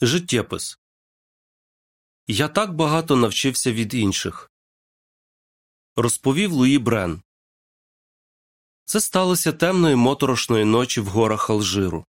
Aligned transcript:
Життєпис 0.00 0.78
Я 2.26 2.48
так 2.48 2.74
багато 2.74 3.16
навчився 3.16 3.72
від 3.72 3.94
інших. 3.94 4.50
Розповів 5.96 6.52
Луї 6.52 6.78
Брен. 6.78 7.22
Це 8.84 9.00
сталося 9.00 9.52
темної 9.52 9.96
моторошної 9.96 10.64
ночі 10.64 11.00
в 11.00 11.06
горах 11.06 11.50
Алжиру. 11.50 12.04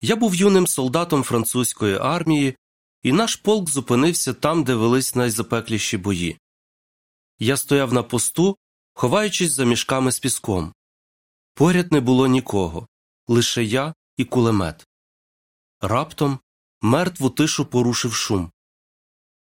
Я 0.00 0.16
був 0.16 0.34
юним 0.34 0.66
солдатом 0.66 1.22
французької 1.22 1.96
армії, 1.96 2.56
і 3.02 3.12
наш 3.12 3.36
полк 3.36 3.70
зупинився 3.70 4.34
там, 4.34 4.64
де 4.64 4.74
велись 4.74 5.14
найзапекліші 5.14 5.96
бої. 5.96 6.38
Я 7.38 7.56
стояв 7.56 7.92
на 7.92 8.02
посту, 8.02 8.56
ховаючись 8.92 9.52
за 9.52 9.64
мішками 9.64 10.12
з 10.12 10.18
піском. 10.18 10.74
Поряд 11.54 11.92
не 11.92 12.00
було 12.00 12.26
нікого, 12.26 12.88
лише 13.28 13.64
я 13.64 13.94
і 14.16 14.24
кулемет. 14.24 14.86
Раптом 15.80 16.38
мертву 16.84 17.30
тишу 17.30 17.66
порушив 17.66 18.14
шум. 18.14 18.52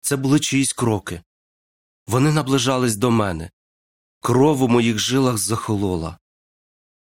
Це 0.00 0.16
були 0.16 0.40
чиїсь 0.40 0.72
кроки. 0.72 1.22
Вони 2.06 2.32
наближались 2.32 2.96
до 2.96 3.10
мене. 3.10 3.50
Кров 4.20 4.62
у 4.62 4.68
моїх 4.68 4.98
жилах 4.98 5.38
захолола. 5.38 6.18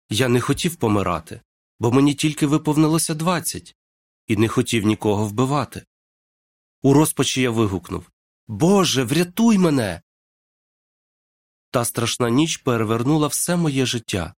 Я 0.09 0.27
не 0.27 0.41
хотів 0.41 0.75
помирати, 0.75 1.41
бо 1.80 1.91
мені 1.91 2.13
тільки 2.13 2.48
виповнилося 2.48 3.13
двадцять, 3.13 3.75
і 4.27 4.38
не 4.38 4.48
хотів 4.48 4.86
нікого 4.86 5.25
вбивати. 5.25 5.86
У 6.81 6.94
розпачі 6.94 7.41
я 7.41 7.52
вигукнув 7.52 8.11
Боже, 8.48 9.03
врятуй 9.03 9.58
мене. 9.58 10.02
Та 11.72 11.86
страшна 11.86 12.30
ніч 12.30 12.58
перевернула 12.58 13.27
все 13.27 13.55
моє 13.55 13.86
життя 13.86 14.34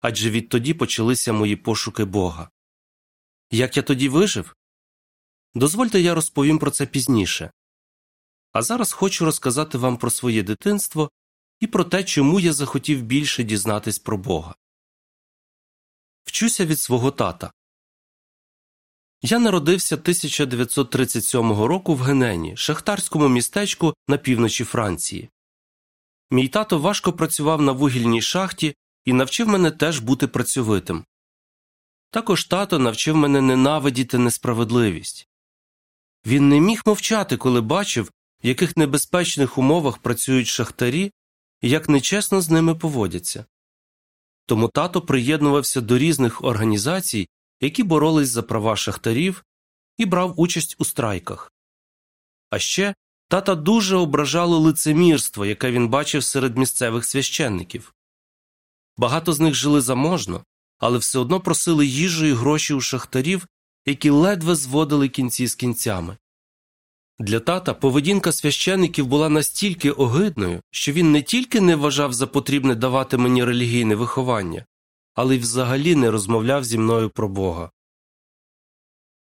адже 0.00 0.30
відтоді 0.30 0.74
почалися 0.74 1.32
мої 1.32 1.56
пошуки 1.56 2.04
Бога. 2.04 2.50
Як 3.50 3.76
я 3.76 3.82
тоді 3.82 4.08
вижив? 4.08 4.56
Дозвольте 5.54 6.00
я 6.00 6.14
розповім 6.14 6.58
про 6.58 6.70
це 6.70 6.86
пізніше. 6.86 7.50
А 8.52 8.62
зараз 8.62 8.92
хочу 8.92 9.24
розказати 9.24 9.78
вам 9.78 9.96
про 9.96 10.10
своє 10.10 10.42
дитинство 10.42 11.10
і 11.60 11.66
про 11.66 11.84
те, 11.84 12.04
чому 12.04 12.40
я 12.40 12.52
захотів 12.52 13.02
більше 13.02 13.42
дізнатись 13.42 13.98
про 13.98 14.18
Бога. 14.18 14.54
Вчуся 16.24 16.66
від 16.66 16.78
свого 16.78 17.10
тата. 17.10 17.52
Я 19.22 19.38
народився 19.38 19.94
1937 19.94 21.52
року 21.52 21.94
в 21.94 22.02
Генені, 22.02 22.56
шахтарському 22.56 23.28
містечку 23.28 23.94
на 24.08 24.16
півночі 24.16 24.64
Франції. 24.64 25.30
Мій 26.30 26.48
тато 26.48 26.78
важко 26.78 27.12
працював 27.12 27.62
на 27.62 27.72
вугільній 27.72 28.22
шахті 28.22 28.74
і 29.04 29.12
навчив 29.12 29.48
мене 29.48 29.70
теж 29.70 29.98
бути 29.98 30.26
працьовитим. 30.26 31.04
Також 32.10 32.44
тато 32.44 32.78
навчив 32.78 33.16
мене 33.16 33.40
ненавидіти 33.40 34.18
несправедливість. 34.18 35.28
Він 36.28 36.48
не 36.48 36.60
міг 36.60 36.82
мовчати, 36.86 37.36
коли 37.36 37.60
бачив, 37.60 38.10
в 38.44 38.46
яких 38.46 38.76
небезпечних 38.76 39.58
умовах 39.58 39.98
працюють 39.98 40.46
шахтарі 40.46 41.12
і 41.60 41.68
як 41.68 41.88
нечесно 41.88 42.40
з 42.40 42.50
ними 42.50 42.74
поводяться. 42.74 43.44
Тому 44.46 44.68
тато 44.68 45.02
приєднувався 45.02 45.80
до 45.80 45.98
різних 45.98 46.44
організацій, 46.44 47.28
які 47.60 47.82
боролись 47.82 48.28
за 48.28 48.42
права 48.42 48.76
шахтарів 48.76 49.44
і 49.96 50.06
брав 50.06 50.40
участь 50.40 50.76
у 50.78 50.84
страйках. 50.84 51.52
А 52.50 52.58
ще 52.58 52.94
тата 53.28 53.54
дуже 53.54 53.96
ображало 53.96 54.58
лицемірство, 54.58 55.46
яке 55.46 55.70
він 55.70 55.88
бачив 55.88 56.24
серед 56.24 56.58
місцевих 56.58 57.04
священників. 57.04 57.94
Багато 58.96 59.32
з 59.32 59.40
них 59.40 59.54
жили 59.54 59.80
заможно, 59.80 60.44
але 60.78 60.98
все 60.98 61.18
одно 61.18 61.40
просили 61.40 61.86
їжу 61.86 62.26
і 62.26 62.32
гроші 62.32 62.74
у 62.74 62.80
шахтарів, 62.80 63.46
які 63.88 64.10
ледве 64.10 64.54
зводили 64.54 65.08
кінці 65.08 65.46
з 65.46 65.54
кінцями. 65.54 66.16
Для 67.18 67.40
тата 67.40 67.74
поведінка 67.74 68.32
священиків 68.32 69.06
була 69.06 69.28
настільки 69.28 69.90
огидною, 69.90 70.60
що 70.70 70.92
він 70.92 71.12
не 71.12 71.22
тільки 71.22 71.60
не 71.60 71.76
вважав 71.76 72.12
за 72.12 72.26
потрібне 72.26 72.74
давати 72.74 73.16
мені 73.16 73.44
релігійне 73.44 73.94
виховання, 73.94 74.66
але 75.14 75.36
й 75.36 75.38
взагалі 75.38 75.94
не 75.94 76.10
розмовляв 76.10 76.64
зі 76.64 76.78
мною 76.78 77.10
про 77.10 77.28
Бога. 77.28 77.70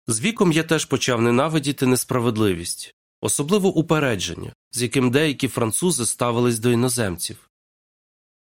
З 0.07 0.21
віком 0.21 0.51
я 0.51 0.63
теж 0.63 0.85
почав 0.85 1.21
ненавидіти 1.21 1.85
несправедливість, 1.85 2.95
особливо 3.21 3.69
упередження, 3.69 4.53
з 4.71 4.81
яким 4.81 5.11
деякі 5.11 5.47
французи 5.47 6.05
ставились 6.05 6.59
до 6.59 6.71
іноземців. 6.71 7.49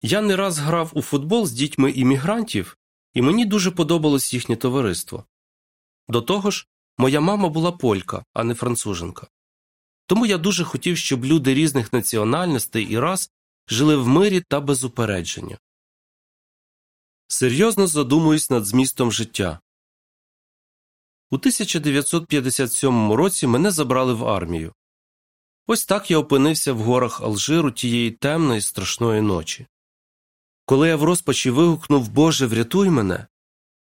Я 0.02 0.20
не 0.20 0.36
раз 0.36 0.58
грав 0.58 0.90
у 0.94 1.02
футбол 1.02 1.46
з 1.46 1.52
дітьми 1.52 1.90
іммігрантів, 1.90 2.76
і 3.14 3.22
мені 3.22 3.44
дуже 3.44 3.70
подобалось 3.70 4.34
їхнє 4.34 4.56
товариство. 4.56 5.24
До 6.08 6.22
того 6.22 6.50
ж, 6.50 6.68
моя 6.98 7.20
мама 7.20 7.48
була 7.48 7.72
полька, 7.72 8.24
а 8.32 8.44
не 8.44 8.54
француженка. 8.54 9.26
Тому 10.06 10.26
я 10.26 10.38
дуже 10.38 10.64
хотів, 10.64 10.96
щоб 10.96 11.24
люди 11.24 11.54
різних 11.54 11.92
національностей 11.92 12.84
і 12.84 12.98
рас 12.98 13.30
жили 13.68 13.96
в 13.96 14.08
мирі 14.08 14.40
та 14.48 14.60
без 14.60 14.84
упередження. 14.84 15.58
Серйозно 17.28 17.86
задумуюсь 17.86 18.50
над 18.50 18.64
змістом 18.64 19.12
життя. 19.12 19.60
У 21.30 21.34
1957 21.34 23.12
році 23.12 23.46
мене 23.46 23.70
забрали 23.70 24.14
в 24.14 24.28
армію. 24.28 24.72
Ось 25.66 25.84
так 25.84 26.10
я 26.10 26.18
опинився 26.18 26.72
в 26.72 26.78
горах 26.78 27.20
Алжиру 27.20 27.70
тієї 27.70 28.10
темної 28.10 28.60
страшної 28.60 29.20
ночі. 29.20 29.66
Коли 30.64 30.88
я 30.88 30.96
в 30.96 31.02
розпачі 31.02 31.50
вигукнув 31.50 32.08
Боже, 32.08 32.46
врятуй 32.46 32.90
мене, 32.90 33.26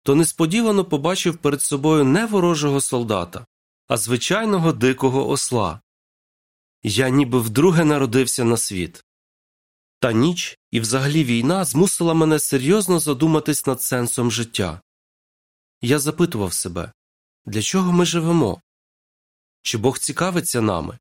то 0.03 0.15
несподівано 0.15 0.85
побачив 0.85 1.37
перед 1.37 1.61
собою 1.61 2.03
не 2.03 2.25
ворожого 2.25 2.81
солдата, 2.81 3.45
а 3.87 3.97
звичайного 3.97 4.73
дикого 4.73 5.29
осла. 5.29 5.81
Я 6.83 7.09
ніби 7.09 7.39
вдруге 7.39 7.85
народився 7.85 8.43
на 8.43 8.57
світ. 8.57 9.05
Та 9.99 10.11
ніч 10.11 10.59
і 10.71 10.79
взагалі 10.79 11.23
війна 11.23 11.65
змусила 11.65 12.13
мене 12.13 12.39
серйозно 12.39 12.99
задуматись 12.99 13.65
над 13.65 13.81
сенсом 13.81 14.31
життя. 14.31 14.81
Я 15.81 15.99
запитував 15.99 16.53
себе, 16.53 16.91
для 17.45 17.61
чого 17.61 17.91
ми 17.91 18.05
живемо? 18.05 18.61
Чи 19.61 19.77
Бог 19.77 19.99
цікавиться 19.99 20.61
нами? 20.61 20.99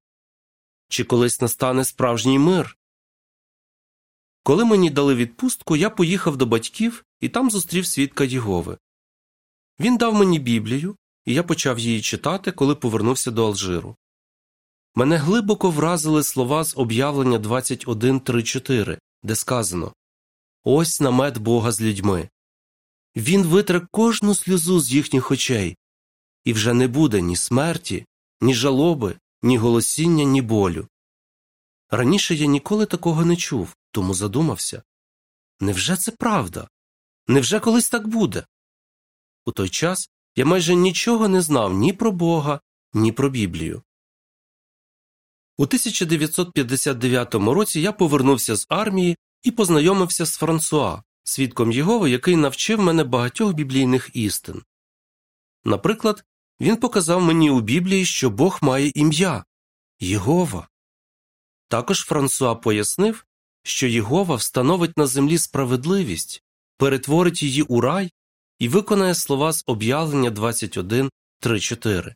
Чи 0.88 1.04
колись 1.04 1.40
настане 1.40 1.84
справжній 1.84 2.38
мир? 2.38 2.76
Коли 4.42 4.64
мені 4.64 4.90
дали 4.90 5.14
відпустку, 5.14 5.76
я 5.76 5.90
поїхав 5.90 6.36
до 6.36 6.46
батьків 6.46 7.04
і 7.20 7.28
там 7.28 7.50
зустрів 7.50 7.86
свідка 7.86 8.24
Єгови. 8.24 8.78
Він 9.80 9.96
дав 9.96 10.14
мені 10.14 10.38
Біблію, 10.38 10.96
і 11.24 11.34
я 11.34 11.42
почав 11.42 11.78
її 11.78 12.00
читати, 12.00 12.52
коли 12.52 12.74
повернувся 12.74 13.30
до 13.30 13.46
Алжиру. 13.46 13.96
Мене 14.94 15.16
глибоко 15.16 15.70
вразили 15.70 16.22
слова 16.22 16.64
з 16.64 16.76
об'явлення 16.76 17.38
21.3.4, 17.38 18.98
де 19.22 19.36
сказано 19.36 19.94
Ось 20.64 21.00
намет 21.00 21.38
Бога 21.38 21.72
з 21.72 21.80
людьми. 21.80 22.28
Він 23.16 23.42
витре 23.42 23.86
кожну 23.91 24.34
сльозу 24.34 24.80
з 24.80 24.92
їхніх 24.92 25.30
очей, 25.30 25.76
і 26.44 26.52
вже 26.52 26.74
не 26.74 26.88
буде 26.88 27.20
ні 27.20 27.36
смерті, 27.36 28.06
ні 28.41 28.54
жалоби, 28.54 29.18
ні 29.42 29.58
голосіння, 29.58 30.24
ні 30.24 30.42
болю. 30.42 30.88
Раніше 31.91 32.34
я 32.34 32.47
ніколи 32.47 32.86
такого 32.86 33.24
не 33.24 33.36
чув, 33.36 33.76
тому 33.91 34.14
задумався 34.14 34.82
невже 35.60 35.97
це 35.97 36.10
правда? 36.10 36.68
Невже 37.26 37.60
колись 37.60 37.91
так 37.91 38.08
буде? 38.08 38.44
У 39.50 39.52
той 39.52 39.68
час 39.68 40.10
я 40.36 40.44
майже 40.44 40.74
нічого 40.74 41.28
не 41.28 41.42
знав 41.42 41.74
ні 41.74 41.92
про 41.92 42.12
Бога, 42.12 42.60
ні 42.94 43.12
про 43.12 43.30
Біблію. 43.30 43.82
У 45.56 45.62
1959 45.62 47.34
році 47.34 47.80
я 47.80 47.92
повернувся 47.92 48.56
з 48.56 48.66
армії 48.68 49.16
і 49.42 49.50
познайомився 49.50 50.26
з 50.26 50.36
Франсуа, 50.36 51.02
свідком 51.24 51.72
Єгови, 51.72 52.10
який 52.10 52.36
навчив 52.36 52.80
мене 52.80 53.04
багатьох 53.04 53.52
біблійних 53.52 54.10
істин. 54.12 54.62
Наприклад, 55.64 56.24
він 56.60 56.76
показав 56.76 57.22
мені 57.22 57.50
у 57.50 57.60
Біблії, 57.60 58.04
що 58.04 58.30
Бог 58.30 58.58
має 58.62 58.92
ім'я 58.94 59.44
Єгова. 60.00 60.68
Також 61.68 62.04
Франсуа 62.04 62.54
пояснив, 62.54 63.26
що 63.62 63.86
Єгова 63.86 64.34
встановить 64.34 64.98
на 64.98 65.06
землі 65.06 65.38
справедливість, 65.38 66.42
перетворить 66.76 67.42
її 67.42 67.62
у 67.62 67.80
рай 67.80 68.10
і 68.60 68.68
виконає 68.68 69.15
слова 69.15 69.53
з 69.53 69.65
об'явлення 69.66 70.30
21.3.4. 70.30 72.15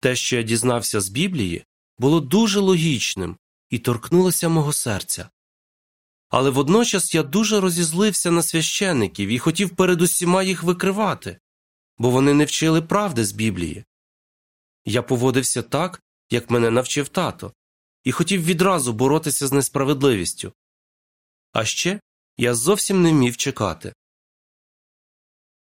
Те, 0.00 0.16
що 0.16 0.36
я 0.36 0.42
дізнався 0.42 1.00
з 1.00 1.08
Біблії, 1.08 1.64
було 1.98 2.20
дуже 2.20 2.60
логічним 2.60 3.36
і 3.70 3.78
торкнулося 3.78 4.48
мого 4.48 4.72
серця. 4.72 5.30
Але 6.28 6.50
водночас 6.50 7.14
я 7.14 7.22
дуже 7.22 7.60
розізлився 7.60 8.30
на 8.30 8.42
священиків 8.42 9.28
і 9.28 9.38
хотів 9.38 9.76
перед 9.76 10.02
усіма 10.02 10.42
їх 10.42 10.62
викривати, 10.62 11.38
бо 11.98 12.10
вони 12.10 12.34
не 12.34 12.44
вчили 12.44 12.82
правди 12.82 13.24
з 13.24 13.32
Біблії. 13.32 13.84
Я 14.84 15.02
поводився 15.02 15.62
так, 15.62 16.02
як 16.30 16.50
мене 16.50 16.70
навчив 16.70 17.08
тато, 17.08 17.52
і 18.04 18.12
хотів 18.12 18.44
відразу 18.44 18.92
боротися 18.92 19.46
з 19.46 19.52
несправедливістю. 19.52 20.52
А 21.52 21.64
ще 21.64 22.00
я 22.36 22.54
зовсім 22.54 23.02
не 23.02 23.10
вмів 23.10 23.36
чекати. 23.36 23.92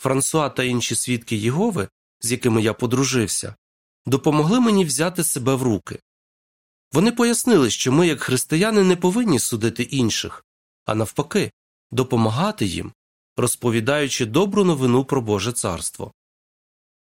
Франсуа 0.02 0.49
та 0.49 0.62
інші 0.62 0.94
свідки 0.94 1.37
Єгови 1.37 1.88
з 2.22 2.32
якими 2.32 2.62
я 2.62 2.75
подружився, 2.75 3.54
допомогли 4.06 4.60
мені 4.60 4.84
взяти 4.84 5.25
себе 5.25 5.54
в 5.54 5.62
руки. 5.62 5.99
Вони 6.93 7.12
пояснили, 7.12 7.70
що 7.70 7.93
ми, 7.93 8.06
як 8.06 8.20
християни, 8.20 8.82
не 8.82 8.96
повинні 8.96 9.38
судити 9.38 9.82
інших, 9.82 10.44
а 10.84 10.94
навпаки, 10.94 11.52
допомагати 11.90 12.66
їм, 12.66 12.93
розповідаючи 13.37 14.26
добру 14.26 14.64
новину 14.64 15.04
про 15.04 15.22
Боже 15.22 15.52
царство. 15.52 16.12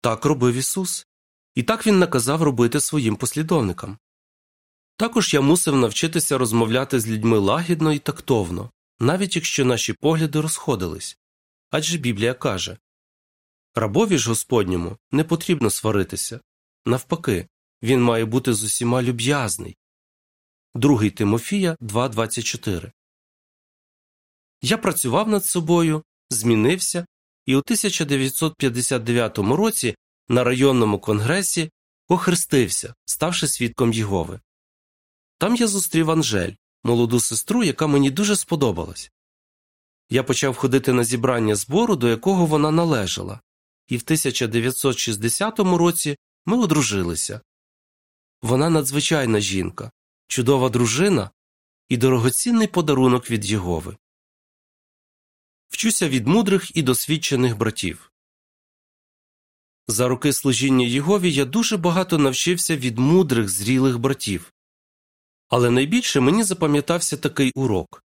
Так 0.02 0.26
робив 0.26 0.56
Ісус, 0.56 1.08
і 1.56 1.64
так 1.64 1.88
Він 1.88 2.00
наказав 2.00 2.44
робити 2.44 2.80
своїм 2.80 3.16
послідовникам. 3.16 3.98
Також 4.98 5.34
я 5.34 5.42
мусив 5.42 5.76
навчитися 5.76 6.38
розмовляти 6.38 7.00
з 7.00 7.08
людьми 7.08 7.38
лагідно 7.38 7.94
і 7.94 8.00
тактовно, 8.00 8.72
навіть 9.00 9.36
якщо 9.36 9.66
наші 9.66 9.94
погляди 9.94 10.42
розходились. 10.42 11.18
Адже 11.72 11.98
Біблія 11.98 12.34
каже 12.34 12.78
рабові 13.76 14.18
ж 14.18 14.30
Господньому 14.30 14.98
не 15.12 15.24
потрібно 15.24 15.70
сваритися. 15.70 16.40
Навпаки, 16.86 17.48
він 17.84 18.04
має 18.04 18.26
бути 18.26 18.54
з 18.54 18.64
усіма 18.64 19.02
люб'язний. 19.02 19.78
2 20.76 21.10
Тимофія 21.10 21.78
2.24 21.82 22.92
Я 24.62 24.78
працював 24.78 25.30
над 25.30 25.46
собою, 25.46 26.04
змінився 26.30 27.06
і 27.46 27.56
у 27.56 27.60
1959 27.60 29.38
році 29.38 29.96
на 30.30 30.44
районному 30.44 31.00
конгресі 31.00 31.72
охрестився, 32.08 32.94
ставши 33.06 33.48
свідком 33.48 33.94
Єгови. 33.94 34.40
Там 35.38 35.56
я 35.56 35.68
зустрів 35.68 36.12
Анжель, 36.12 36.52
молоду 36.84 37.20
сестру, 37.20 37.64
яка 37.64 37.88
мені 37.88 38.12
дуже 38.12 38.36
сподобалась. 38.36 39.12
Я 40.10 40.24
почав 40.24 40.56
ходити 40.56 40.94
на 40.94 41.04
зібрання 41.04 41.56
збору, 41.56 41.96
до 41.96 42.10
якого 42.10 42.46
вона 42.46 42.72
належала, 42.72 43.42
і 43.88 43.98
в 43.98 44.02
1960 44.04 45.60
році 45.60 46.18
ми 46.46 46.58
одружилися. 46.58 47.42
Вона 48.42 48.70
надзвичайна 48.70 49.40
жінка, 49.40 49.92
чудова 50.28 50.70
дружина 50.70 51.30
і 51.90 51.98
дорогоцінний 51.98 52.68
подарунок 52.68 53.30
від 53.30 53.46
Єгови. 53.46 53.98
Вчуся 55.70 56.10
від 56.10 56.28
мудрих 56.28 56.78
і 56.78 56.82
досвідчених 56.82 57.58
братів. 57.58 58.12
За 59.88 60.08
роки 60.08 60.34
служіння 60.34 60.86
Єгові 60.86 61.34
я 61.34 61.46
дуже 61.46 61.78
багато 61.78 62.18
навчився 62.18 62.78
від 62.78 62.98
мудрих 62.98 63.50
зрілих 63.50 64.00
братів. 64.00 64.54
Але 65.50 65.72
найбільше 65.72 66.20
мені 66.20 66.44
запам'ятався 66.44 67.18
такий 67.18 67.52
урок 67.56 68.04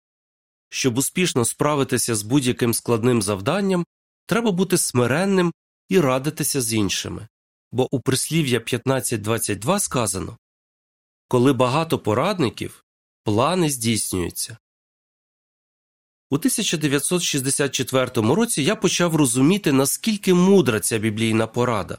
щоб 0.72 0.98
успішно 0.98 1.44
справитися 1.44 2.14
з 2.14 2.22
будь-яким 2.22 2.74
складним 2.74 3.22
завданням, 3.22 3.84
треба 4.26 4.50
бути 4.50 4.78
смиренним 4.78 5.52
і 5.92 6.00
радитися 6.00 6.60
з 6.60 6.74
іншими. 6.74 7.28
Бо 7.72 7.94
у 7.94 8.00
прислів'я 8.00 8.58
15.22 8.58 9.80
сказано 9.80 10.38
Коли 11.28 11.52
багато 11.52 11.98
порадників, 11.98 12.84
плани 13.24 13.70
здійснюються. 13.70 14.56
У 16.30 16.34
1964 16.34 18.10
році 18.14 18.62
я 18.62 18.76
почав 18.76 19.16
розуміти, 19.16 19.72
наскільки 19.72 20.34
мудра 20.34 20.80
ця 20.80 20.98
біблійна 20.98 21.46
порада. 21.46 21.98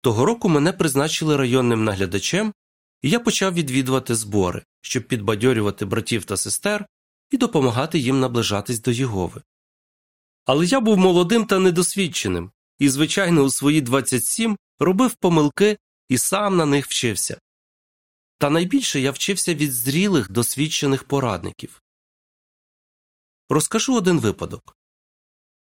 Того 0.00 0.24
року 0.24 0.48
мене 0.48 0.72
призначили 0.72 1.36
районним 1.36 1.84
наглядачем, 1.84 2.54
і 3.02 3.10
я 3.10 3.20
почав 3.20 3.54
відвідувати 3.54 4.14
збори, 4.14 4.64
щоб 4.80 5.08
підбадьорювати 5.08 5.84
братів 5.84 6.24
та 6.24 6.36
сестер 6.36 6.86
і 7.30 7.36
допомагати 7.36 7.98
їм 7.98 8.20
наближатись 8.20 8.80
до 8.80 8.90
Єгови. 8.90 9.42
Але 10.44 10.66
я 10.66 10.80
був 10.80 10.98
молодим 10.98 11.46
та 11.46 11.58
недосвідченим 11.58 12.50
і, 12.78 12.88
звичайно, 12.88 13.42
у 13.42 13.50
свої 13.50 13.80
27 13.80 14.56
робив 14.78 15.14
помилки 15.14 15.78
і 16.08 16.18
сам 16.18 16.56
на 16.56 16.66
них 16.66 16.86
вчився. 16.86 17.40
Та 18.38 18.50
найбільше 18.50 19.00
я 19.00 19.10
вчився 19.10 19.54
від 19.54 19.72
зрілих 19.72 20.30
досвідчених 20.30 21.04
порадників. 21.04 21.82
Розкажу 23.48 23.96
один 23.96 24.20
випадок. 24.20 24.76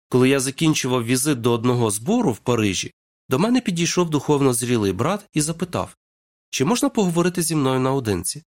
Коли 0.09 0.29
я 0.29 0.41
закінчував 0.41 1.05
візит 1.05 1.41
до 1.41 1.53
одного 1.53 1.91
збору 1.91 2.33
в 2.33 2.39
Парижі, 2.39 2.93
до 3.29 3.39
мене 3.39 3.61
підійшов 3.61 4.11
духовно 4.11 4.53
зрілий 4.53 4.93
брат 4.93 5.29
і 5.33 5.41
запитав, 5.41 5.97
чи 6.51 6.65
можна 6.65 6.89
поговорити 6.89 7.43
зі 7.43 7.55
мною 7.57 7.81
наодинці. 7.81 8.43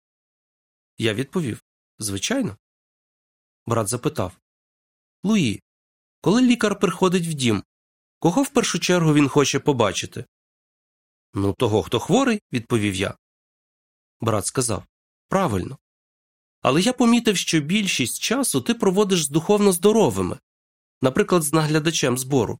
Я 0.98 1.13
відповів 1.13 1.63
Звичайно. 2.00 2.57
Брат 3.65 3.88
запитав 3.88 4.38
Луї, 5.24 5.63
коли 6.21 6.42
лікар 6.42 6.80
приходить 6.80 7.27
в 7.27 7.33
дім, 7.33 7.63
кого 8.23 8.43
в 8.43 8.49
першу 8.49 8.79
чергу 8.79 9.13
він 9.13 9.29
хоче 9.29 9.59
побачити? 9.59 10.25
Ну, 11.33 11.53
того, 11.53 11.83
хто 11.83 11.99
хворий, 11.99 12.41
відповів 12.53 12.95
я. 12.95 13.17
Брат 14.21 14.45
сказав 14.45 14.83
Правильно. 15.29 15.77
Але 16.61 16.81
я 16.81 16.93
помітив, 16.93 17.37
що 17.37 17.59
більшість 17.59 18.19
часу 18.19 18.61
ти 18.61 18.73
проводиш 18.73 19.23
з 19.23 19.29
духовно 19.29 19.71
здоровими, 19.71 20.39
наприклад, 21.01 21.43
з 21.43 21.53
наглядачем 21.53 22.17
збору. 22.17 22.59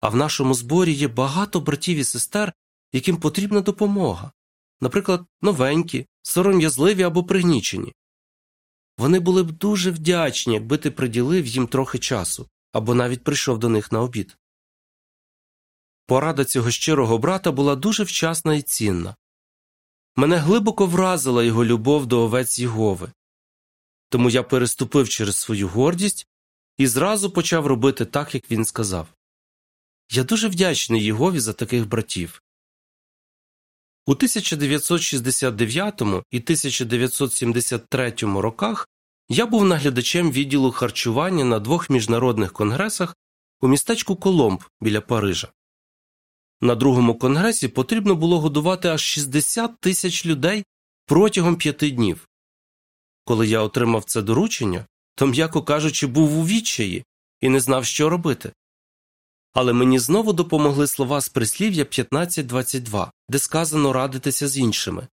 А 0.00 0.08
в 0.08 0.16
нашому 0.16 0.54
зборі 0.54 0.92
є 0.92 1.08
багато 1.08 1.60
братів 1.60 1.98
і 1.98 2.04
сестер, 2.04 2.52
яким 2.92 3.16
потрібна 3.16 3.60
допомога, 3.60 4.32
наприклад, 4.80 5.26
новенькі, 5.42 6.06
сором'язливі 6.22 7.02
або 7.02 7.24
пригнічені. 7.24 7.94
Вони 8.98 9.20
були 9.20 9.42
б 9.42 9.52
дуже 9.52 9.90
вдячні, 9.90 10.54
якби 10.54 10.78
ти 10.78 10.90
приділив 10.90 11.46
їм 11.46 11.66
трохи 11.66 11.98
часу 11.98 12.48
або 12.72 12.94
навіть 12.94 13.24
прийшов 13.24 13.58
до 13.58 13.68
них 13.68 13.92
на 13.92 14.00
обід. 14.00 14.36
Порада 16.06 16.44
цього 16.44 16.70
щирого 16.70 17.18
брата 17.18 17.52
була 17.52 17.76
дуже 17.76 18.02
вчасна 18.02 18.54
і 18.54 18.62
цінна. 18.62 19.16
Мене 20.16 20.36
глибоко 20.36 20.86
вразила 20.86 21.44
його 21.44 21.64
любов 21.64 22.06
до 22.06 22.20
овець 22.20 22.58
Єгови. 22.58 23.12
Тому 24.08 24.30
я 24.30 24.42
переступив 24.42 25.08
через 25.08 25.36
свою 25.36 25.68
гордість 25.68 26.26
і 26.78 26.86
зразу 26.86 27.30
почав 27.30 27.66
робити 27.66 28.04
так, 28.04 28.34
як 28.34 28.50
він 28.50 28.64
сказав. 28.64 29.08
Я 30.10 30.24
дуже 30.24 30.48
вдячний 30.48 31.04
Єгові 31.04 31.40
за 31.40 31.52
таких 31.52 31.88
братів. 31.88 32.42
У 34.06 34.12
1969 34.12 36.00
і 36.30 36.38
1973 36.38 38.14
роках 38.20 38.88
я 39.28 39.46
був 39.46 39.64
наглядачем 39.64 40.32
відділу 40.32 40.72
харчування 40.72 41.44
на 41.44 41.58
двох 41.58 41.90
міжнародних 41.90 42.52
конгресах 42.52 43.16
у 43.60 43.68
містечку 43.68 44.16
Коломб 44.16 44.64
біля 44.80 45.00
Парижа. 45.00 45.48
На 46.64 46.74
другому 46.74 47.18
конгресі 47.18 47.68
потрібно 47.68 48.14
було 48.14 48.40
годувати 48.40 48.88
аж 48.88 49.00
60 49.00 49.80
тисяч 49.80 50.26
людей 50.26 50.64
протягом 51.06 51.56
п'яти 51.56 51.90
днів. 51.90 52.28
Коли 53.24 53.46
я 53.46 53.60
отримав 53.60 54.04
це 54.04 54.22
доручення, 54.22 54.86
то, 55.14 55.26
м'яко 55.26 55.62
кажучи, 55.62 56.06
був 56.06 56.38
у 56.38 56.46
відчаї 56.46 57.04
і 57.40 57.48
не 57.48 57.60
знав, 57.60 57.84
що 57.84 58.08
робити. 58.08 58.52
Але 59.52 59.72
мені 59.72 59.98
знову 59.98 60.32
допомогли 60.32 60.86
слова 60.86 61.20
з 61.20 61.28
прислів'я 61.28 61.84
15.22, 61.84 63.10
де 63.28 63.38
сказано 63.38 63.92
радитися 63.92 64.48
з 64.48 64.58
іншими. 64.58 65.08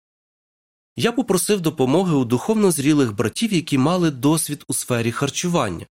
Я 0.96 1.12
попросив 1.12 1.60
допомоги 1.60 2.14
у 2.14 2.24
духовно 2.24 2.70
зрілих 2.70 3.14
братів, 3.14 3.52
які 3.52 3.78
мали 3.78 4.10
досвід 4.10 4.64
у 4.68 4.74
сфері 4.74 5.12
харчування. 5.12 5.86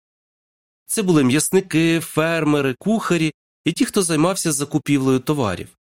Це 0.86 1.02
були 1.02 1.24
м'ясники, 1.24 2.00
фермери, 2.00 2.76
кухарі 2.80 3.34
і 3.66 3.72
ті, 3.74 3.86
хто 3.86 4.02
займався 4.02 4.52
закупівлею 4.52 5.20
товарів. 5.20 5.78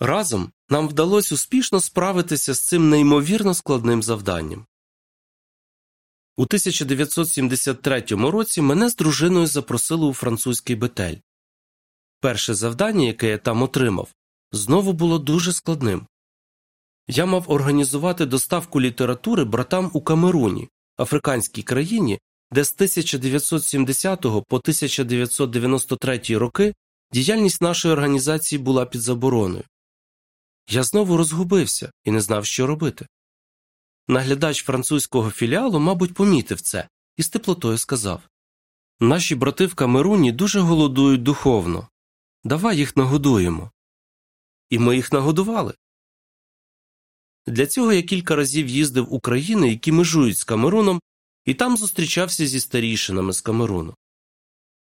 Разом 0.00 0.52
нам 0.68 0.88
вдалося 0.88 1.34
успішно 1.34 1.80
справитися 1.80 2.54
з 2.54 2.60
цим 2.60 2.90
неймовірно 2.90 3.54
складним 3.54 4.02
завданням. 4.02 4.66
У 6.36 6.42
1973 6.42 8.00
році 8.08 8.62
мене 8.62 8.88
з 8.88 8.96
дружиною 8.96 9.46
запросили 9.46 10.06
у 10.06 10.14
французький 10.14 10.76
бетель. 10.76 11.16
Перше 12.20 12.54
завдання, 12.54 13.06
яке 13.06 13.28
я 13.28 13.38
там 13.38 13.62
отримав, 13.62 14.08
знову 14.52 14.92
було 14.92 15.18
дуже 15.18 15.52
складним. 15.52 16.06
Я 17.08 17.26
мав 17.26 17.44
організувати 17.50 18.26
доставку 18.26 18.80
літератури 18.80 19.44
братам 19.44 19.90
у 19.94 20.00
Камеруні, 20.00 20.68
африканській 20.98 21.62
країні, 21.62 22.20
де 22.52 22.64
з 22.64 22.74
1970 22.74 24.20
по 24.22 24.56
1993 24.56 26.20
роки 26.38 26.74
діяльність 27.12 27.62
нашої 27.62 27.94
організації 27.94 28.58
була 28.58 28.86
під 28.86 29.00
забороною. 29.00 29.64
Я 30.68 30.82
знову 30.82 31.16
розгубився 31.16 31.92
і 32.04 32.10
не 32.10 32.20
знав, 32.20 32.46
що 32.46 32.66
робити. 32.66 33.06
Наглядач 34.08 34.64
французького 34.64 35.30
філіалу, 35.30 35.78
мабуть, 35.78 36.14
помітив 36.14 36.60
це 36.60 36.88
і 37.16 37.22
з 37.22 37.28
теплотою 37.28 37.78
сказав 37.78 38.22
Наші 39.00 39.34
брати 39.34 39.66
в 39.66 39.74
Камеруні 39.74 40.32
дуже 40.32 40.60
голодують 40.60 41.22
духовно, 41.22 41.88
Давай 42.44 42.76
їх 42.76 42.96
нагодуємо. 42.96 43.70
І 44.70 44.78
ми 44.78 44.96
їх 44.96 45.12
нагодували. 45.12 45.74
Для 47.46 47.66
цього 47.66 47.92
я 47.92 48.02
кілька 48.02 48.36
разів 48.36 48.68
їздив 48.68 49.14
у 49.14 49.20
країни, 49.20 49.68
які 49.68 49.92
межують 49.92 50.38
з 50.38 50.44
Камеруном, 50.44 51.00
і 51.44 51.54
там 51.54 51.76
зустрічався 51.76 52.46
зі 52.46 52.60
старішинами 52.60 53.32
з 53.32 53.40
Камеруну. 53.40 53.94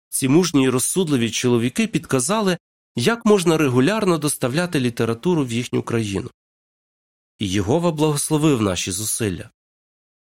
Ці 0.10 0.28
мужні 0.28 0.64
й 0.64 0.70
розсудливі 0.70 1.32
чоловіки 1.32 1.88
підказали, 1.88 2.58
як 2.96 3.26
можна 3.26 3.58
регулярно 3.58 4.18
доставляти 4.18 4.80
літературу 4.80 5.46
в 5.46 5.52
їхню 5.52 5.84
країну. 5.84 6.32
І 7.40 7.50
Єгова 7.50 7.92
благословив 7.92 8.62
наші 8.62 8.92
зусилля. 8.92 9.50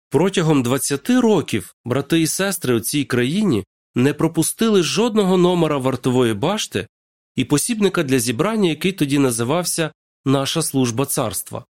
Протягом 0.10 0.64
20 0.64 1.10
років 1.10 1.76
брати 1.86 2.22
і 2.22 2.28
сестри 2.28 2.76
у 2.76 2.80
цій 2.80 3.06
країні 3.06 3.66
не 3.96 4.14
пропустили 4.14 4.84
жодного 4.84 5.38
номера 5.38 5.78
вартової 5.78 6.34
башти 6.34 6.88
і 7.36 7.46
посібника 7.46 8.04
для 8.04 8.20
зібрання, 8.20 8.70
який 8.70 8.92
тоді 8.92 9.20
називався 9.20 9.92
Наша 10.26 10.62
служба 10.62 11.06
царства. 11.06 11.66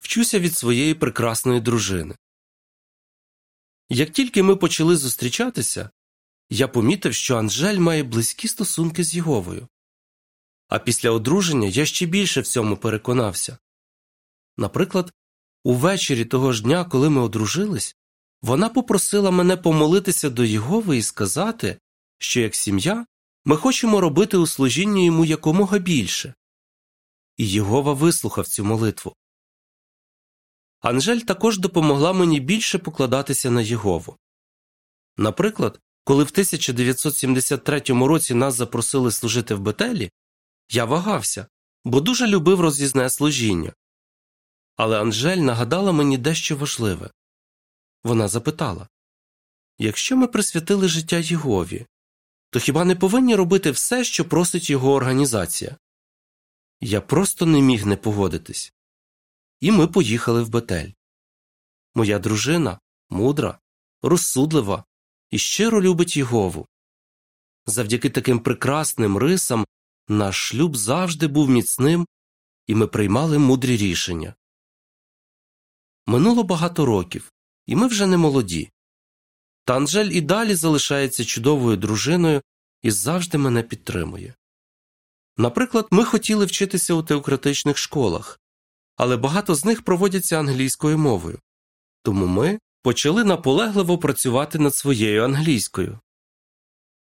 Вчуся 0.00 0.38
від 0.38 0.58
своєї 0.58 0.94
прекрасної 0.94 1.60
дружини. 1.60 2.14
Як 3.88 4.10
тільки 4.10 4.42
ми 4.42 4.56
почали 4.56 4.96
зустрічатися, 4.96 5.90
я 6.50 6.68
помітив, 6.68 7.14
що 7.14 7.36
Анжель 7.36 7.78
має 7.78 8.02
близькі 8.02 8.48
стосунки 8.48 9.04
з 9.04 9.14
Єговою. 9.14 9.68
А 10.68 10.78
після 10.78 11.10
одруження 11.10 11.68
я 11.68 11.86
ще 11.86 12.06
більше 12.06 12.40
в 12.40 12.46
цьому 12.46 12.76
переконався. 12.76 13.58
Наприклад, 14.56 15.12
увечері 15.64 16.24
того 16.24 16.52
ж 16.52 16.62
дня, 16.62 16.84
коли 16.84 17.10
ми 17.10 17.20
одружились, 17.20 17.96
вона 18.42 18.68
попросила 18.68 19.30
мене 19.30 19.56
помолитися 19.56 20.30
до 20.30 20.44
Єгови 20.44 20.96
і 20.98 21.02
сказати, 21.02 21.78
що 22.18 22.40
як 22.40 22.54
сім'я 22.54 23.06
ми 23.44 23.56
хочемо 23.56 24.00
робити 24.00 24.36
у 24.36 24.46
служінні 24.46 25.06
йому 25.06 25.24
якомога 25.24 25.78
більше. 25.78 26.34
І 27.36 27.48
Єгова 27.48 27.92
вислухав 27.92 28.48
цю 28.48 28.64
молитву. 28.64 29.14
Анжель 30.86 31.18
також 31.18 31.58
допомогла 31.58 32.12
мені 32.12 32.40
більше 32.40 32.78
покладатися 32.78 33.50
на 33.50 33.62
Єгову. 33.62 34.16
Наприклад, 35.16 35.80
коли 36.04 36.24
в 36.24 36.28
1973 36.28 37.80
році 37.88 38.34
нас 38.34 38.54
запросили 38.54 39.12
служити 39.12 39.54
в 39.54 39.60
Бетелі, 39.60 40.10
я 40.70 40.84
вагався, 40.84 41.46
бо 41.84 42.00
дуже 42.00 42.26
любив 42.26 42.60
роз'їзне 42.60 43.10
служіння. 43.10 43.72
Але 44.76 45.00
Анжель 45.00 45.36
нагадала 45.36 45.92
мені 45.92 46.18
дещо 46.18 46.56
важливе. 46.56 47.10
Вона 48.04 48.28
запитала 48.28 48.88
Якщо 49.78 50.16
ми 50.16 50.26
присвятили 50.26 50.88
життя 50.88 51.16
Єгові, 51.16 51.86
то 52.50 52.60
хіба 52.60 52.84
не 52.84 52.96
повинні 52.96 53.34
робити 53.34 53.70
все, 53.70 54.04
що 54.04 54.24
просить 54.24 54.70
його 54.70 54.92
організація? 54.92 55.76
Я 56.80 57.00
просто 57.00 57.46
не 57.46 57.60
міг 57.60 57.86
не 57.86 57.96
погодитись. 57.96 58.75
І 59.60 59.72
ми 59.72 59.86
поїхали 59.86 60.42
в 60.42 60.48
Бетель. 60.48 60.90
Моя 61.94 62.18
дружина 62.18 62.80
мудра, 63.10 63.58
розсудлива 64.02 64.84
і 65.30 65.38
щиро 65.38 65.82
любить 65.82 66.16
Єгову. 66.16 66.68
Завдяки 67.66 68.10
таким 68.10 68.40
прекрасним 68.40 69.18
рисам 69.18 69.66
наш 70.08 70.36
шлюб 70.36 70.76
завжди 70.76 71.26
був 71.26 71.50
міцним, 71.50 72.06
і 72.66 72.74
ми 72.74 72.86
приймали 72.86 73.38
мудрі 73.38 73.76
рішення. 73.76 74.34
Минуло 76.06 76.42
багато 76.42 76.86
років, 76.86 77.32
і 77.66 77.76
ми 77.76 77.86
вже 77.86 78.06
не 78.06 78.16
молоді. 78.16 78.70
Та 79.64 79.76
Анжель 79.76 80.10
і 80.10 80.20
далі 80.20 80.54
залишається 80.54 81.24
чудовою 81.24 81.76
дружиною 81.76 82.42
і 82.82 82.90
завжди 82.90 83.38
мене 83.38 83.62
підтримує. 83.62 84.34
Наприклад, 85.36 85.86
ми 85.90 86.04
хотіли 86.04 86.44
вчитися 86.44 86.94
у 86.94 87.02
теократичних 87.02 87.78
школах, 87.78 88.40
але 88.96 89.16
багато 89.16 89.54
з 89.54 89.64
них 89.64 89.82
проводяться 89.82 90.38
англійською 90.38 90.98
мовою, 90.98 91.38
тому 92.02 92.26
ми 92.26 92.58
почали 92.82 93.24
наполегливо 93.24 93.98
працювати 93.98 94.58
над 94.58 94.74
своєю 94.74 95.24
англійською. 95.24 95.98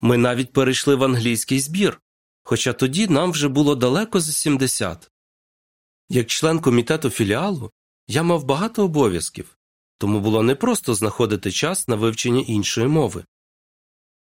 Ми 0.01 0.17
навіть 0.17 0.53
перейшли 0.53 0.95
в 0.95 1.05
англійський 1.05 1.61
збір, 1.61 2.01
хоча 2.43 2.73
тоді 2.73 3.09
нам 3.09 3.31
вже 3.31 3.49
було 3.49 3.75
далеко 3.75 4.21
за 4.21 4.33
70. 4.33 5.11
Як 6.09 6.27
член 6.27 6.61
комітету 6.61 7.11
філіалу 7.11 7.71
я 8.09 8.23
мав 8.23 8.45
багато 8.45 8.85
обов'язків, 8.85 9.59
тому 9.99 10.21
було 10.21 10.43
непросто 10.43 10.95
знаходити 10.95 11.53
час 11.53 11.89
на 11.89 11.97
вивчення 11.97 12.41
іншої 12.41 12.87
мови. 12.87 13.25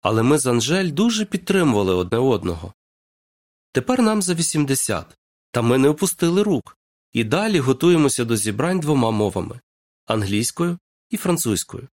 Але 0.02 0.24
ми 0.24 0.38
з 0.38 0.48
Анжель 0.48 0.92
дуже 0.92 1.26
підтримували 1.26 1.96
одне 1.96 2.18
одного. 2.18 2.74
Тепер 3.72 4.02
нам 4.02 4.22
за 4.22 4.34
80, 4.34 5.18
та 5.52 5.62
ми 5.62 5.78
не 5.78 5.90
опустили 5.90 6.44
рук 6.44 6.78
і 7.14 7.24
далі 7.24 7.60
готуємося 7.60 8.26
до 8.26 8.38
зібрань 8.38 8.80
двома 8.80 9.12
мовами 9.12 9.60
англійською 10.06 10.80
і 11.10 11.18
французькою. 11.18 11.88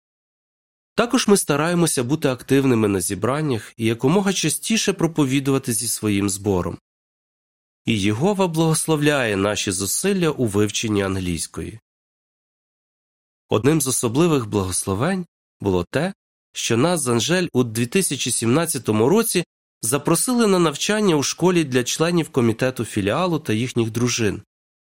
Також 0.95 1.27
ми 1.27 1.37
стараємося 1.37 2.03
бути 2.03 2.29
активними 2.29 2.87
на 2.87 3.01
зібраннях 3.01 3.73
і 3.77 3.85
якомога 3.85 4.33
частіше 4.33 4.93
проповідувати 4.93 5.73
зі 5.73 5.87
своїм 5.87 6.29
збором. 6.29 6.77
І 7.85 8.01
Єгова 8.01 8.47
благословляє 8.47 9.37
наші 9.37 9.71
зусилля 9.71 10.29
у 10.29 10.45
вивченні 10.45 11.03
англійської. 11.03 11.79
Одним 13.49 13.81
з 13.81 13.87
особливих 13.87 14.47
благословень 14.47 15.25
було 15.59 15.85
те, 15.91 16.13
що 16.53 16.77
нас 16.77 17.01
з 17.01 17.07
Анжель 17.07 17.47
у 17.53 17.63
2017 17.63 18.89
році 18.89 19.43
запросили 19.81 20.47
на 20.47 20.59
навчання 20.59 21.15
у 21.15 21.23
школі 21.23 21.63
для 21.63 21.83
членів 21.83 22.29
комітету 22.29 22.85
філіалу 22.85 23.39
та 23.39 23.53
їхніх 23.53 23.91
дружин, 23.91 24.41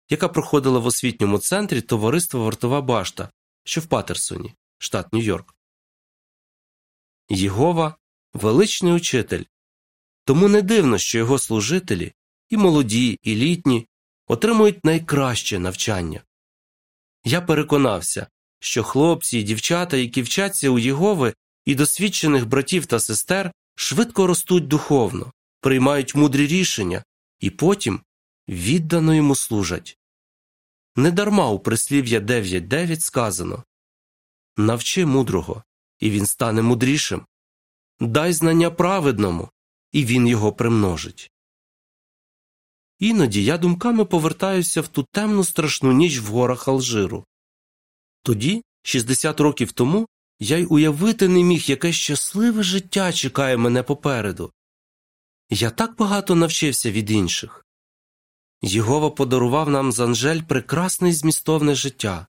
яка 0.10 0.28
проходила 0.28 0.80
в 0.80 0.86
освітньому 0.86 1.38
центрі 1.38 1.82
товариства 1.82 2.44
Вартова 2.44 2.82
Башта, 2.82 3.30
що 3.64 3.82
в 3.82 3.86
Патерсоні, 3.86 4.54
штат 4.78 5.14
Нью-Йорк. 5.14 5.56
Єгова 7.30 7.98
величний 8.34 8.94
учитель, 8.94 9.44
тому 10.26 10.48
не 10.48 10.62
дивно, 10.62 10.98
що 10.98 11.18
його 11.18 11.40
служителі 11.40 12.14
і 12.50 12.58
молоді, 12.58 13.20
і 13.24 13.36
літні 13.36 13.88
отримують 14.28 14.86
найкраще 14.86 15.60
навчання. 15.60 16.24
Я 17.24 17.42
переконався, 17.42 18.28
що 18.60 18.84
хлопці 18.84 19.38
і 19.38 19.44
дівчата, 19.44 19.98
які 19.98 20.22
вчаться 20.22 20.70
у 20.70 20.80
Єгови 20.80 21.34
і 21.66 21.76
досвідчених 21.76 22.48
братів 22.48 22.86
та 22.86 23.00
сестер, 23.00 23.52
швидко 23.76 24.28
ростуть 24.28 24.68
духовно, 24.68 25.34
приймають 25.62 26.16
мудрі 26.16 26.48
рішення 26.48 27.04
і 27.40 27.50
потім 27.50 28.02
віддано 28.48 29.16
йому 29.16 29.36
служать. 29.36 29.98
Недарма 30.96 31.50
у 31.50 31.60
прислів'я 31.60 32.20
9.9 32.20 33.00
сказано 33.00 33.64
Навчи 34.58 35.06
мудрого, 35.06 35.64
і 36.00 36.12
він 36.12 36.26
стане 36.26 36.62
мудрішим. 36.62 37.26
Дай 38.00 38.34
знання 38.34 38.72
праведному, 38.72 39.50
і 39.92 40.06
він 40.06 40.28
його 40.28 40.54
примножить. 40.54 41.32
Іноді 43.00 43.44
я 43.44 43.58
думками 43.58 44.06
повертаюся 44.06 44.82
в 44.82 44.88
ту 44.88 45.04
темну 45.12 45.44
страшну 45.44 45.92
ніч 45.92 46.20
в 46.20 46.26
горах 46.26 46.68
Алжиру. 46.68 47.26
Тоді, 48.24 48.64
60 48.84 49.40
років 49.40 49.72
тому, 49.72 50.08
я 50.40 50.58
й 50.58 50.68
уявити 50.70 51.28
не 51.28 51.44
міг, 51.44 51.64
яке 51.68 51.94
щасливе 51.94 52.64
життя 52.64 53.14
чекає 53.14 53.58
мене 53.58 53.84
попереду. 53.84 54.52
Я 55.50 55.70
так 55.70 55.96
багато 55.96 56.36
навчився 56.36 56.92
від 56.92 57.12
інших. 57.12 57.65
Єгова 58.68 59.10
подарував 59.10 59.70
нам 59.70 59.92
з 59.92 60.00
Анжель 60.00 60.42
прекрасне 60.42 61.10
і 61.10 61.14
змістовне 61.14 61.76
життя, 61.76 62.28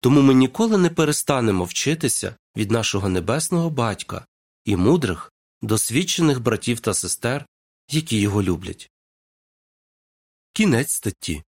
тому 0.00 0.22
ми 0.22 0.34
ніколи 0.34 0.78
не 0.78 0.90
перестанемо 0.90 1.64
вчитися 1.64 2.36
від 2.56 2.70
нашого 2.70 3.08
небесного 3.08 3.70
батька 3.70 4.26
і 4.64 4.76
мудрих, 4.76 5.32
досвідчених 5.62 6.40
братів 6.40 6.80
та 6.80 6.94
сестер, 6.94 7.46
які 7.90 8.20
його 8.20 8.42
люблять. 8.42 8.90
Кінець 10.52 10.92
статті 10.92 11.42